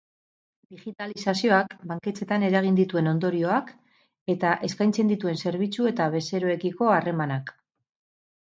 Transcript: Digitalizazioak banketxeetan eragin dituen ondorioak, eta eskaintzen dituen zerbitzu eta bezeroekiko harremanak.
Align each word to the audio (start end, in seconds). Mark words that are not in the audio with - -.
Digitalizazioak 0.75 1.75
banketxeetan 1.91 2.45
eragin 2.47 2.79
dituen 2.79 3.11
ondorioak, 3.11 3.71
eta 4.35 4.55
eskaintzen 4.69 5.15
dituen 5.15 5.41
zerbitzu 5.45 5.89
eta 5.93 6.09
bezeroekiko 6.17 6.89
harremanak. 6.97 7.55